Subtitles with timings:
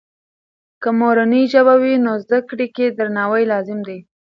[0.81, 3.99] که مورنۍ ژبه وي، نو زده کړې کې درناوی لازم دی.